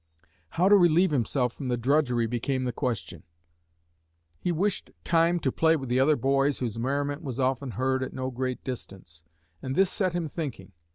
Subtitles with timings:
[0.57, 3.21] How to relieve himself from the drudgery became the question.
[4.39, 8.11] He wished time to play with the other boys whose merriment was often heard at
[8.11, 9.23] no great distance,
[9.61, 10.71] and this set him thinking.